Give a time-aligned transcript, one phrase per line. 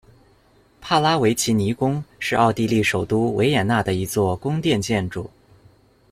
[0.81, 5.29] 帕拉维奇尼宫是奥地利首都维也纳的一座宫殿建筑。